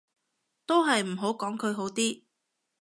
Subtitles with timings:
[0.65, 2.23] 都係唔好講佢好啲